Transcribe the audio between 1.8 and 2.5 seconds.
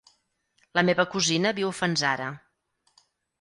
Fanzara.